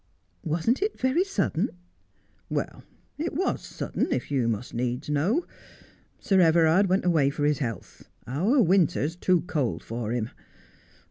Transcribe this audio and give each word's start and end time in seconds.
'Wasn't 0.53 0.81
it 0.81 0.99
very 0.99 1.23
sudden 1.23 1.69
1' 2.47 2.47
'Well, 2.49 2.83
it 3.19 3.33
was 3.35 3.61
sudden, 3.63 4.11
if 4.11 4.31
you 4.31 4.47
must 4.47 4.73
needs 4.73 5.11
know. 5.11 5.45
Sir 6.19 6.39
Everard 6.41 6.87
went 6.87 7.05
away 7.05 7.29
for 7.29 7.45
his 7.45 7.59
health. 7.59 8.09
Our 8.25 8.63
winter 8.63 9.01
is 9.01 9.15
too 9.15 9.41
cold 9.41 9.83
for 9.83 10.11
him. 10.11 10.31